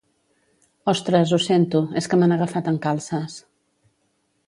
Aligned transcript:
Ostres, 0.93 1.35
ho 1.35 1.39
sento, 1.49 1.83
és 2.03 2.09
que 2.13 2.21
m'han 2.21 2.35
agafat 2.39 2.73
en 2.75 2.83
calces. 2.89 3.41